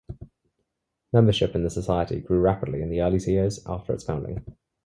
Membership 1.13 1.53
in 1.53 1.61
the 1.63 1.69
Society 1.69 2.21
grew 2.21 2.39
rapidly 2.39 2.81
in 2.81 2.89
the 2.89 3.01
early 3.03 3.19
years 3.23 3.63
after 3.67 3.93
its 3.93 4.03
founding. 4.03 4.43